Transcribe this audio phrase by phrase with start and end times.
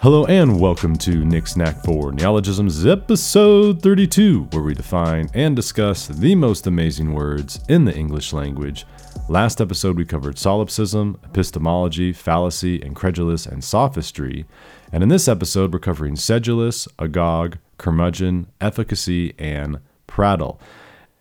[0.00, 6.06] Hello and welcome to Nick Snack for Neologisms, episode 32, where we define and discuss
[6.06, 8.86] the most amazing words in the English language.
[9.28, 14.46] Last episode we covered solipsism, epistemology, fallacy, incredulous, and sophistry.
[14.92, 20.60] And in this episode we're covering sedulous, agog, curmudgeon, efficacy, and prattle.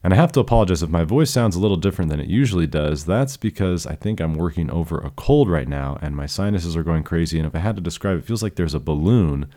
[0.04, 2.68] And I have to apologize if my voice sounds a little different than it usually
[2.68, 3.06] does.
[3.06, 6.84] That's because I think I'm working over a cold right now and my sinuses are
[6.84, 7.40] going crazy.
[7.40, 9.50] And if I had to describe it, it feels like there's a balloon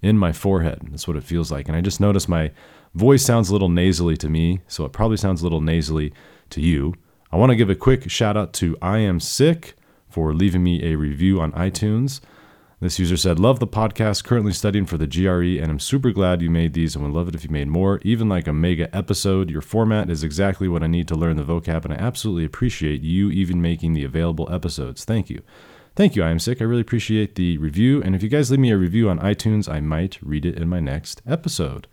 [0.00, 0.80] in my forehead.
[0.90, 1.68] That's what it feels like.
[1.68, 2.52] And I just noticed my
[2.94, 6.12] voice sounds a little nasally to me, so it probably sounds a little nasally
[6.50, 6.94] to you.
[7.30, 9.74] I want to give a quick shout out to I Am Sick
[10.08, 12.20] for leaving me a review on iTunes.
[12.80, 16.40] This user said, Love the podcast, currently studying for the GRE, and I'm super glad
[16.40, 18.94] you made these and would love it if you made more, even like a mega
[18.96, 19.50] episode.
[19.50, 23.00] Your format is exactly what I need to learn the vocab, and I absolutely appreciate
[23.00, 25.04] you even making the available episodes.
[25.04, 25.42] Thank you.
[25.96, 26.60] Thank you, I am sick.
[26.60, 29.68] I really appreciate the review, and if you guys leave me a review on iTunes,
[29.68, 31.88] I might read it in my next episode.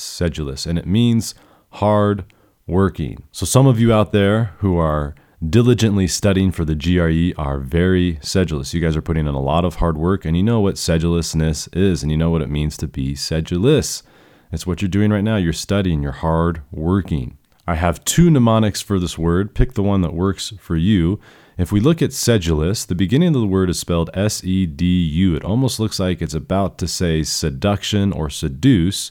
[0.00, 1.34] sedulous, and it means
[1.70, 2.24] hard
[2.66, 3.22] working.
[3.32, 5.14] So, some of you out there who are
[5.46, 8.74] diligently studying for the GRE are very sedulous.
[8.74, 11.68] You guys are putting in a lot of hard work, and you know what sedulousness
[11.72, 14.02] is, and you know what it means to be sedulous.
[14.50, 15.36] It's what you're doing right now.
[15.36, 17.38] You're studying, you're hard working.
[17.66, 19.54] I have two mnemonics for this word.
[19.54, 21.20] Pick the one that works for you.
[21.58, 25.02] If we look at sedulous, the beginning of the word is spelled S E D
[25.02, 25.34] U.
[25.34, 29.10] It almost looks like it's about to say seduction or seduce.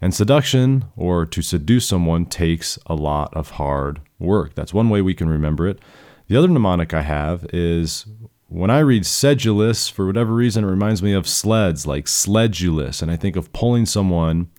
[0.00, 4.54] And seduction, or to seduce someone, takes a lot of hard work.
[4.54, 5.80] That's one way we can remember it.
[6.28, 8.06] The other mnemonic I have is
[8.48, 13.02] when I read sedulous, for whatever reason, it reminds me of sleds, like sledulous.
[13.02, 14.50] And I think of pulling someone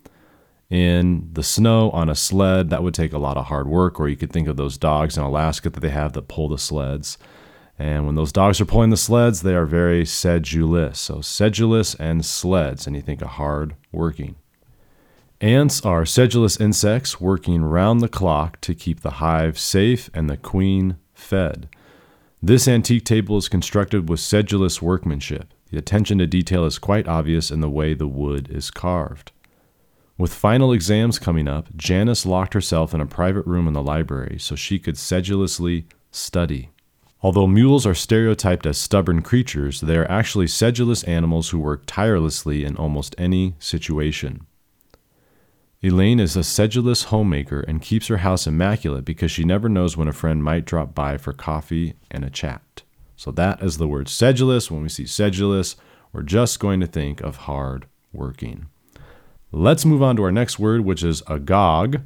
[0.70, 2.70] in the snow on a sled.
[2.70, 4.00] That would take a lot of hard work.
[4.00, 6.58] Or you could think of those dogs in Alaska that they have that pull the
[6.58, 7.18] sleds.
[7.78, 11.00] And when those dogs are pulling the sleds, they are very sedulous.
[11.00, 14.36] So sedulous and sleds, and you think of hard working.
[15.40, 20.36] Ants are sedulous insects working round the clock to keep the hive safe and the
[20.36, 21.68] queen fed.
[22.40, 25.52] This antique table is constructed with sedulous workmanship.
[25.70, 29.32] The attention to detail is quite obvious in the way the wood is carved.
[30.16, 34.38] With final exams coming up, Janice locked herself in a private room in the library
[34.38, 36.70] so she could sedulously study.
[37.20, 42.64] Although mules are stereotyped as stubborn creatures, they are actually sedulous animals who work tirelessly
[42.64, 44.46] in almost any situation.
[45.82, 50.08] Elaine is a sedulous homemaker and keeps her house immaculate because she never knows when
[50.08, 52.82] a friend might drop by for coffee and a chat.
[53.16, 54.70] So that is the word sedulous.
[54.70, 55.76] When we see sedulous,
[56.12, 58.68] we're just going to think of hard working.
[59.56, 62.00] Let's move on to our next word, which is agog.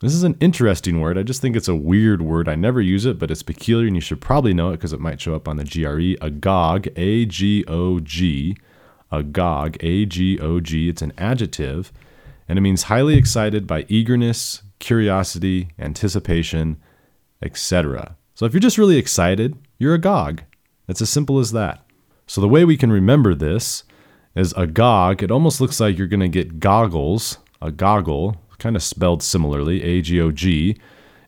[0.00, 1.18] This is an interesting word.
[1.18, 2.48] I just think it's a weird word.
[2.48, 5.00] I never use it, but it's peculiar and you should probably know it because it
[5.00, 6.24] might show up on the GRE.
[6.24, 8.56] Agog, A G O G.
[9.10, 10.88] Agog, A G O G.
[10.88, 11.90] It's an adjective
[12.48, 16.80] and it means highly excited by eagerness, curiosity, anticipation,
[17.42, 18.14] etc.
[18.36, 20.42] So if you're just really excited, you're agog.
[20.86, 21.84] It's as simple as that.
[22.28, 23.82] So the way we can remember this
[24.34, 25.22] is agog.
[25.22, 29.82] It almost looks like you're going to get goggles, a goggle, kind of spelled similarly,
[29.82, 30.76] A G O G.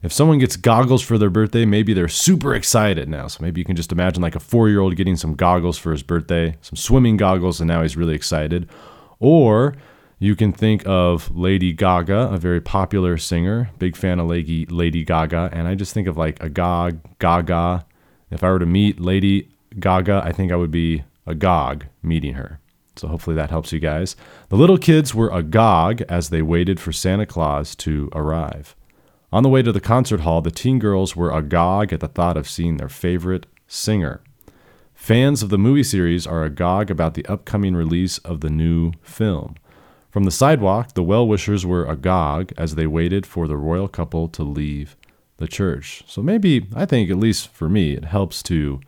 [0.03, 3.27] If someone gets goggles for their birthday, maybe they're super excited now.
[3.27, 5.91] So maybe you can just imagine like a four year old getting some goggles for
[5.91, 8.67] his birthday, some swimming goggles, and now he's really excited.
[9.19, 9.75] Or
[10.17, 15.03] you can think of Lady Gaga, a very popular singer, big fan of Lady, Lady
[15.03, 15.49] Gaga.
[15.51, 17.85] And I just think of like agog, gaga.
[18.31, 22.60] If I were to meet Lady Gaga, I think I would be agog meeting her.
[22.95, 24.15] So hopefully that helps you guys.
[24.49, 28.75] The little kids were agog as they waited for Santa Claus to arrive.
[29.31, 32.35] On the way to the concert hall, the teen girls were agog at the thought
[32.35, 34.21] of seeing their favorite singer.
[34.93, 39.55] Fans of the movie series are agog about the upcoming release of the new film.
[40.09, 44.27] From the sidewalk, the well wishers were agog as they waited for the royal couple
[44.27, 44.97] to leave
[45.37, 46.03] the church.
[46.05, 48.81] So maybe, I think, at least for me, it helps to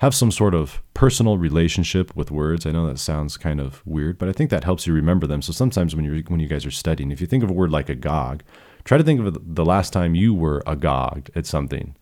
[0.00, 2.64] have some sort of personal relationship with words.
[2.64, 5.42] I know that sounds kind of weird, but I think that helps you remember them.
[5.42, 7.70] So sometimes when you when you guys are studying, if you think of a word
[7.70, 8.42] like agog,
[8.84, 11.94] try to think of the last time you were agog at something.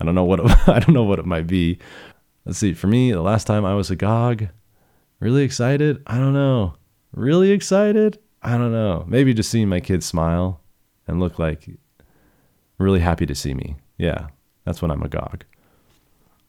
[0.00, 1.78] I don't know what it, I don't know what it might be.
[2.46, 2.72] Let's see.
[2.72, 4.48] For me, the last time I was agog,
[5.20, 6.02] really excited.
[6.06, 6.76] I don't know.
[7.12, 8.18] Really excited.
[8.42, 9.04] I don't know.
[9.06, 10.62] Maybe just seeing my kids smile
[11.06, 11.68] and look like
[12.78, 13.76] really happy to see me.
[13.98, 14.28] Yeah,
[14.64, 15.44] that's when I'm agog.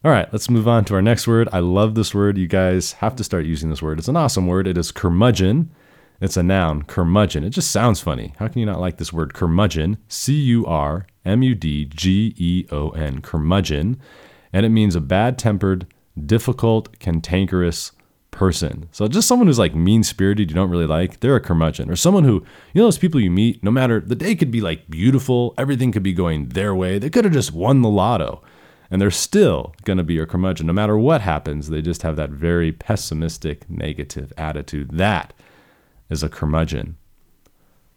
[0.05, 1.49] All right, let's move on to our next word.
[1.51, 2.37] I love this word.
[2.37, 3.97] You guys have to start using this word.
[3.97, 4.67] It's an awesome word.
[4.67, 5.71] It is curmudgeon.
[6.21, 7.43] It's a noun, curmudgeon.
[7.43, 8.35] It just sounds funny.
[8.37, 9.97] How can you not like this word curmudgeon?
[10.07, 13.99] C U R M U D G E O N, curmudgeon.
[14.53, 15.87] And it means a bad tempered,
[16.23, 17.91] difficult, cantankerous
[18.29, 18.89] person.
[18.91, 21.89] So just someone who's like mean spirited, you don't really like, they're a curmudgeon.
[21.89, 24.61] Or someone who, you know, those people you meet, no matter the day could be
[24.61, 26.99] like beautiful, everything could be going their way.
[26.99, 28.43] They could have just won the lotto
[28.89, 30.67] and they're still going to be a curmudgeon.
[30.67, 34.91] No matter what happens, they just have that very pessimistic, negative attitude.
[34.91, 35.33] That
[36.09, 36.97] is a curmudgeon.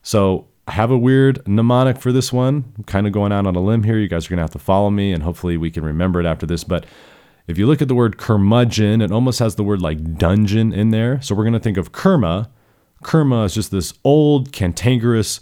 [0.03, 2.73] So I have a weird mnemonic for this one.
[2.77, 3.99] I'm kind of going out on a limb here.
[3.99, 6.27] You guys are going to have to follow me, and hopefully we can remember it
[6.27, 6.65] after this.
[6.65, 6.87] But
[7.47, 10.91] if you look at the word curmudgeon, it almost has the word like dungeon in
[10.91, 11.21] there.
[11.23, 12.51] So we're going to think of Kerma.
[13.03, 15.41] Kerma is just this old, cantankerous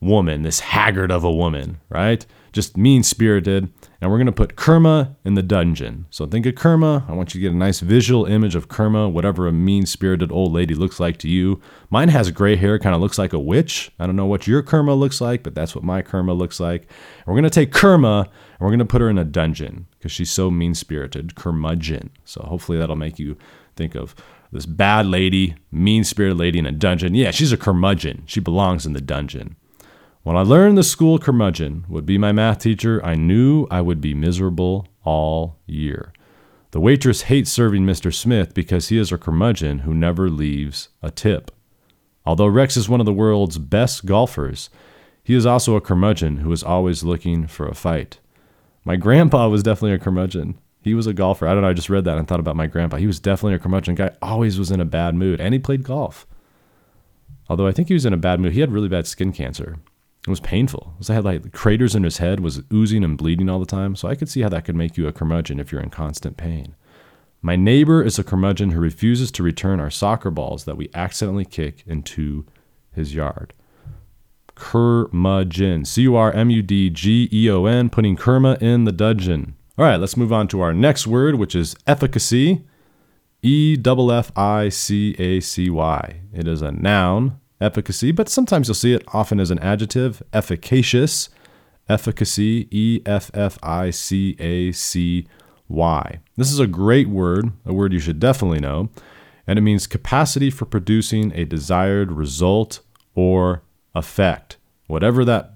[0.00, 2.24] woman, this haggard of a woman, right?
[2.52, 3.72] Just mean spirited.
[4.00, 6.06] And we're going to put Kerma in the dungeon.
[6.10, 7.04] So think of Kerma.
[7.08, 10.30] I want you to get a nice visual image of Kerma, whatever a mean spirited
[10.30, 11.60] old lady looks like to you.
[11.88, 13.90] Mine has gray hair, kind of looks like a witch.
[13.98, 16.82] I don't know what your Kerma looks like, but that's what my Kerma looks like.
[16.82, 19.86] And we're going to take Kerma and we're going to put her in a dungeon
[19.98, 22.10] because she's so mean spirited, curmudgeon.
[22.24, 23.36] So hopefully that'll make you
[23.76, 24.14] think of
[24.52, 27.14] this bad lady, mean spirited lady in a dungeon.
[27.14, 28.24] Yeah, she's a curmudgeon.
[28.26, 29.56] She belongs in the dungeon.
[30.24, 34.00] When I learned the school curmudgeon would be my math teacher, I knew I would
[34.00, 36.12] be miserable all year.
[36.70, 38.14] The waitress hates serving Mr.
[38.14, 41.50] Smith because he is a curmudgeon who never leaves a tip.
[42.24, 44.70] Although Rex is one of the world's best golfers,
[45.24, 48.20] he is also a curmudgeon who is always looking for a fight.
[48.84, 50.56] My grandpa was definitely a curmudgeon.
[50.82, 51.48] He was a golfer.
[51.48, 52.98] I don't know, I just read that and thought about my grandpa.
[52.98, 55.82] He was definitely a curmudgeon guy, always was in a bad mood, and he played
[55.82, 56.28] golf.
[57.48, 58.52] Although I think he was in a bad mood.
[58.52, 59.78] He had really bad skin cancer.
[60.26, 60.94] It was painful.
[61.04, 63.96] He had like craters in his head, was oozing and bleeding all the time.
[63.96, 66.36] So I could see how that could make you a curmudgeon if you're in constant
[66.36, 66.76] pain.
[67.40, 71.44] My neighbor is a curmudgeon who refuses to return our soccer balls that we accidentally
[71.44, 72.46] kick into
[72.92, 73.52] his yard.
[74.54, 75.84] Curmudgeon.
[75.84, 79.56] C U R M U D G E O N, putting Kerma in the dungeon.
[79.76, 82.64] All right, let's move on to our next word, which is efficacy.
[83.42, 86.20] E F F I C A C Y.
[86.32, 91.28] It is a noun efficacy, but sometimes you'll see it often as an adjective, efficacious,
[91.88, 95.26] efficacy, E F F I C A C
[95.68, 96.18] Y.
[96.36, 98.90] This is a great word, a word you should definitely know,
[99.46, 102.80] and it means capacity for producing a desired result
[103.14, 103.62] or
[103.94, 104.56] effect.
[104.86, 105.52] Whatever that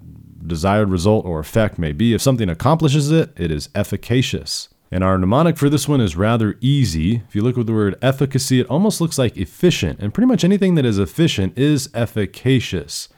[0.47, 4.69] desired result or effect may be, if something accomplishes it, it is efficacious.
[4.91, 7.23] And our mnemonic for this one is rather easy.
[7.27, 10.43] If you look at the word efficacy, it almost looks like efficient, and pretty much
[10.43, 13.09] anything that is efficient is efficacious.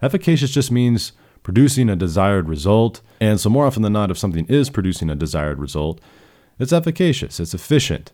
[0.00, 1.12] Efficacious just means
[1.42, 5.14] producing a desired result, and so more often than not, if something is producing a
[5.14, 6.00] desired result,
[6.58, 8.12] it's efficacious, it's efficient,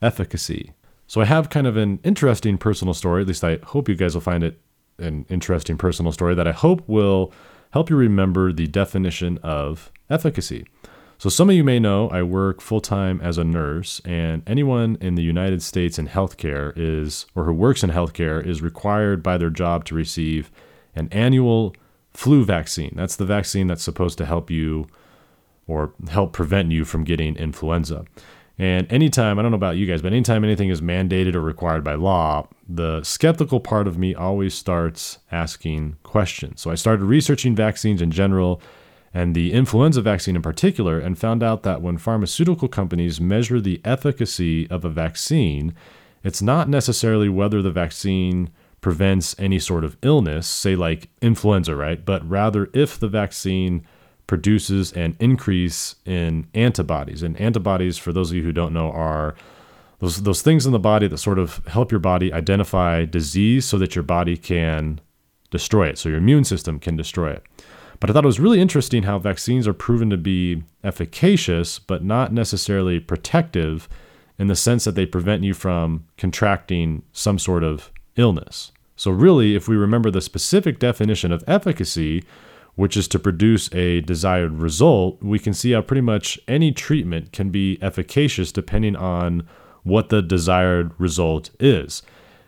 [0.00, 0.72] efficacy.
[1.06, 4.14] So I have kind of an interesting personal story, at least I hope you guys
[4.14, 4.60] will find it
[4.98, 7.32] an interesting personal story that I hope will
[7.70, 10.66] help you remember the definition of efficacy.
[11.18, 14.98] So, some of you may know I work full time as a nurse, and anyone
[15.00, 19.38] in the United States in healthcare is, or who works in healthcare, is required by
[19.38, 20.50] their job to receive
[20.94, 21.74] an annual
[22.12, 22.92] flu vaccine.
[22.96, 24.86] That's the vaccine that's supposed to help you
[25.66, 28.04] or help prevent you from getting influenza.
[28.58, 31.84] And anytime, I don't know about you guys, but anytime anything is mandated or required
[31.84, 36.62] by law, the skeptical part of me always starts asking questions.
[36.62, 38.62] So I started researching vaccines in general
[39.14, 43.80] and the influenza vaccine in particular, and found out that when pharmaceutical companies measure the
[43.84, 45.74] efficacy of a vaccine,
[46.22, 52.04] it's not necessarily whether the vaccine prevents any sort of illness, say like influenza, right?
[52.04, 53.86] But rather if the vaccine
[54.26, 57.22] produces an increase in antibodies.
[57.22, 59.34] And antibodies, for those of you who don't know, are
[60.00, 63.78] those, those things in the body that sort of help your body identify disease so
[63.78, 65.00] that your body can
[65.50, 67.44] destroy it, so your immune system can destroy it.
[68.00, 72.04] But I thought it was really interesting how vaccines are proven to be efficacious, but
[72.04, 73.88] not necessarily protective
[74.38, 78.72] in the sense that they prevent you from contracting some sort of illness.
[78.96, 82.24] So, really, if we remember the specific definition of efficacy,
[82.74, 87.32] which is to produce a desired result, we can see how pretty much any treatment
[87.32, 89.46] can be efficacious depending on
[89.82, 92.02] what the desired result is.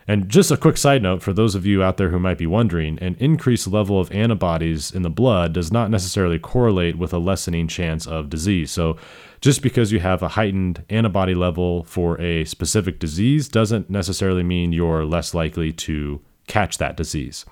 [0.08, 2.46] And just a quick side note for those of you out there who might be
[2.46, 7.18] wondering an increased level of antibodies in the blood does not necessarily correlate with a
[7.18, 8.70] lessening chance of disease.
[8.70, 8.96] So,
[9.42, 14.72] just because you have a heightened antibody level for a specific disease doesn't necessarily mean
[14.72, 17.44] you're less likely to catch that disease.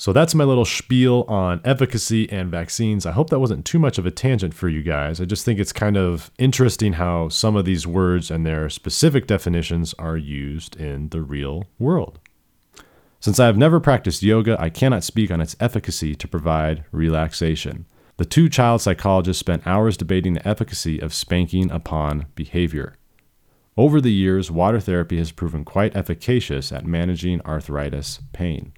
[0.00, 3.04] So that's my little spiel on efficacy and vaccines.
[3.04, 5.20] I hope that wasn't too much of a tangent for you guys.
[5.20, 9.26] I just think it's kind of interesting how some of these words and their specific
[9.26, 12.20] definitions are used in the real world.
[13.18, 17.84] Since I have never practiced yoga, I cannot speak on its efficacy to provide relaxation.
[18.18, 22.94] The two child psychologists spent hours debating the efficacy of spanking upon behavior.
[23.76, 28.72] Over the years, water therapy has proven quite efficacious at managing arthritis pain.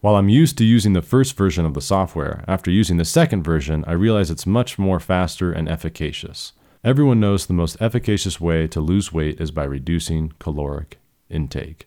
[0.00, 3.42] While I'm used to using the first version of the software, after using the second
[3.42, 6.54] version, I realize it's much more faster and efficacious.
[6.82, 11.86] Everyone knows the most efficacious way to lose weight is by reducing caloric intake.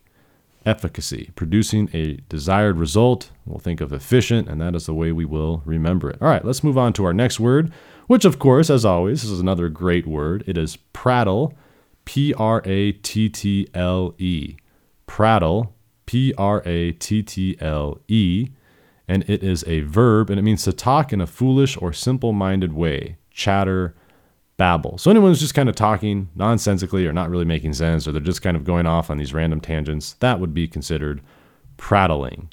[0.64, 3.32] Efficacy, producing a desired result.
[3.46, 6.18] We'll think of efficient, and that is the way we will remember it.
[6.22, 7.72] All right, let's move on to our next word,
[8.06, 10.44] which, of course, as always, is another great word.
[10.46, 11.52] It is prattle.
[12.04, 14.56] P R A T T L E.
[15.06, 15.74] Prattle,
[16.06, 18.48] P R A T T L E.
[19.06, 22.32] And it is a verb and it means to talk in a foolish or simple
[22.32, 23.94] minded way, chatter,
[24.56, 24.98] babble.
[24.98, 28.20] So anyone who's just kind of talking nonsensically or not really making sense or they're
[28.22, 31.20] just kind of going off on these random tangents, that would be considered
[31.76, 32.48] prattling.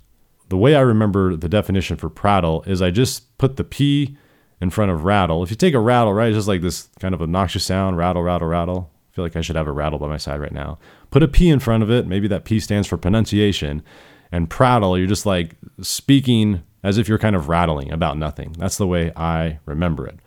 [0.49, 4.17] The way I remember the definition for prattle is I just put the P
[4.59, 5.43] in front of rattle.
[5.43, 8.23] If you take a rattle, right, it's just like this kind of obnoxious sound, rattle,
[8.23, 8.90] rattle, rattle.
[9.11, 10.79] Feel like I should have a rattle by my side right now.
[11.09, 12.07] Put a P in front of it.
[12.07, 13.83] Maybe that P stands for pronunciation.
[14.31, 18.55] And prattle, you're just like speaking as if you're kind of rattling about nothing.
[18.57, 20.19] That's the way I remember it.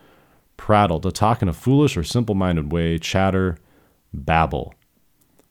[0.57, 3.59] Prattle, to talk in a foolish or simple minded way, chatter,
[4.13, 4.75] babble.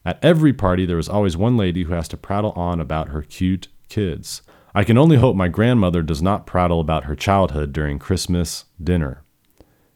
[0.05, 3.21] At every party, there is always one lady who has to prattle on about her
[3.21, 4.41] cute kids.
[4.75, 9.23] I can only hope my grandmother does not prattle about her childhood during Christmas dinner.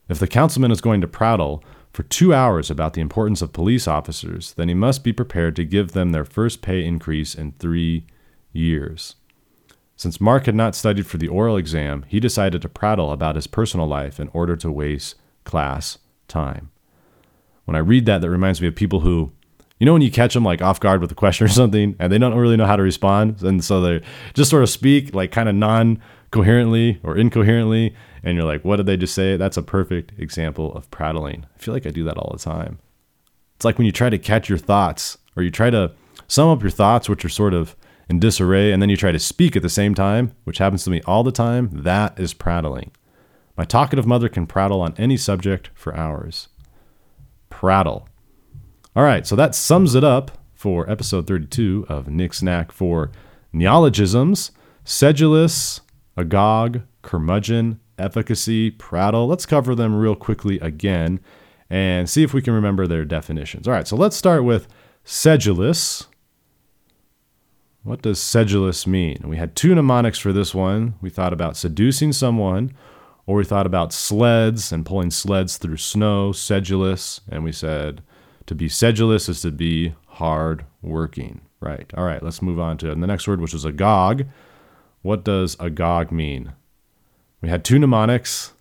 [0.07, 1.63] If the councilman is going to prattle,
[1.97, 5.65] for two hours about the importance of police officers, then he must be prepared to
[5.65, 8.05] give them their first pay increase in three
[8.53, 9.15] years.
[9.95, 13.47] Since Mark had not studied for the oral exam, he decided to prattle about his
[13.47, 16.69] personal life in order to waste class time.
[17.65, 19.31] When I read that, that reminds me of people who,
[19.79, 22.13] you know, when you catch them like off guard with a question or something and
[22.13, 25.31] they don't really know how to respond, and so they just sort of speak like
[25.31, 25.99] kind of non
[26.31, 29.37] coherently or incoherently, and you're like, what did they just say?
[29.37, 31.45] That's a perfect example of prattling.
[31.55, 32.79] I feel like I do that all the time.
[33.55, 35.91] It's like when you try to catch your thoughts or you try to
[36.27, 37.75] sum up your thoughts, which are sort of
[38.09, 40.89] in disarray, and then you try to speak at the same time, which happens to
[40.89, 41.69] me all the time.
[41.73, 42.91] That is prattling.
[43.57, 46.47] My talkative mother can prattle on any subject for hours.
[47.49, 48.07] Prattle.
[48.95, 53.11] All right, so that sums it up for episode 32 of Nick Snack for
[53.51, 54.51] neologisms,
[54.83, 55.81] sedulous,
[56.17, 59.27] agog, curmudgeon, efficacy, prattle.
[59.27, 61.19] Let's cover them real quickly again
[61.69, 63.67] and see if we can remember their definitions.
[63.67, 64.67] All right, so let's start with
[65.03, 66.07] sedulous.
[67.83, 69.23] What does sedulous mean?
[69.25, 70.95] We had two mnemonics for this one.
[71.01, 72.73] We thought about seducing someone,
[73.25, 78.01] or we thought about sleds and pulling sleds through snow, sedulous, and we said
[78.45, 81.41] to be sedulous is to be hard working.
[81.59, 81.91] Right.
[81.95, 84.25] All right, let's move on to the next word, which is agog.
[85.07, 86.51] What does agog mean?
[87.39, 88.51] We had two mnemonics.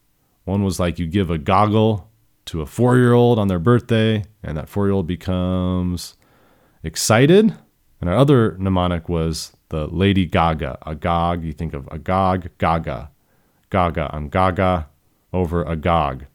[0.45, 2.09] One was like you give a goggle
[2.45, 6.15] to a four year old on their birthday, and that four year old becomes
[6.85, 7.53] excited.
[8.01, 10.79] And our other mnemonic was the Lady Gaga.
[10.87, 13.11] Agog, you think of Agog, Gaga.
[13.71, 14.89] Gaga, I'm Gaga
[15.33, 16.27] over Agog.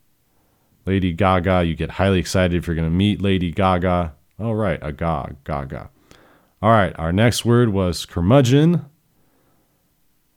[0.86, 4.14] Lady Gaga, you get highly excited if you're going to meet Lady Gaga.
[4.38, 5.90] All right, Agog, Gaga.
[6.62, 8.91] All right, our next word was curmudgeon.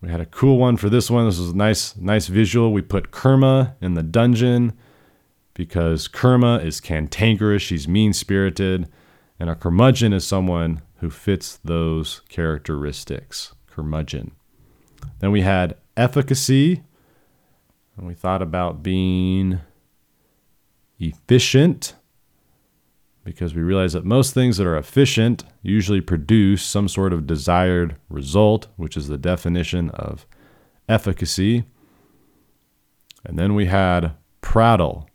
[0.04, 1.24] We had a cool one for this one.
[1.24, 2.74] This was a nice, nice visual.
[2.74, 4.74] We put Kerma in the dungeon
[5.54, 7.62] because Kerma is cantankerous.
[7.62, 8.90] She's mean spirited.
[9.40, 13.54] And a curmudgeon is someone who fits those characteristics.
[13.66, 14.32] Curmudgeon.
[15.20, 16.82] Then we had efficacy.
[17.96, 19.60] And we thought about being
[21.00, 21.94] efficient
[23.24, 27.96] because we realize that most things that are efficient usually produce some sort of desired
[28.08, 30.26] result, which is the definition of
[30.88, 31.64] efficacy.
[33.24, 35.08] And then we had prattle.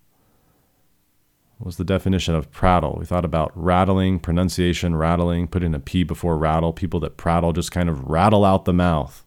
[1.59, 2.97] What was the definition of prattle?
[2.97, 6.73] We thought about rattling, pronunciation, rattling, putting a P before rattle.
[6.73, 9.23] People that prattle just kind of rattle out the mouth.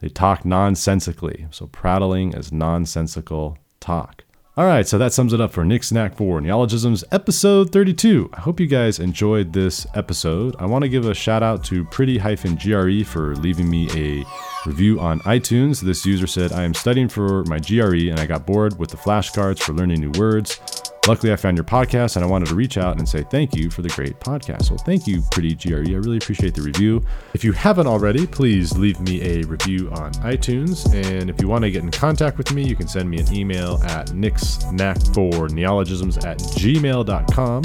[0.00, 1.46] They talk nonsensically.
[1.52, 4.24] So prattling is nonsensical talk.
[4.54, 8.28] All right, so that sums it up for Nick Snack for Neologisms episode 32.
[8.34, 10.54] I hope you guys enjoyed this episode.
[10.58, 14.26] I want to give a shout out to Pretty-GRE for leaving me a
[14.68, 15.80] review on iTunes.
[15.80, 18.98] This user said, I am studying for my GRE and I got bored with the
[18.98, 20.60] flashcards for learning new words.
[21.08, 23.70] Luckily, I found your podcast and I wanted to reach out and say thank you
[23.70, 24.66] for the great podcast.
[24.66, 25.78] So, thank you, Pretty GRE.
[25.94, 27.02] I really appreciate the review.
[27.34, 30.86] If you haven't already, please leave me a review on iTunes.
[30.94, 33.32] And if you want to get in contact with me, you can send me an
[33.34, 37.64] email at nicksnack for neologisms at gmail.com.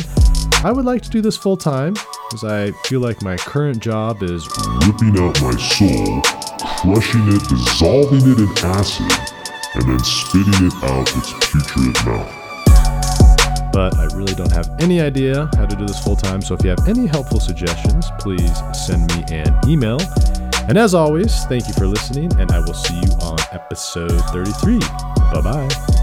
[0.64, 1.94] I would like to do this full time.
[2.32, 4.48] because I feel like my current job is
[4.88, 6.22] ripping out my soul,
[6.82, 9.12] crushing it, dissolving it in acid,
[9.76, 12.47] and then spitting it out its putrid mouth.
[13.78, 16.64] But I really don't have any idea how to do this full time, so if
[16.64, 20.00] you have any helpful suggestions, please send me an email.
[20.68, 24.80] And as always, thank you for listening, and I will see you on episode 33.
[24.80, 25.97] Bye bye.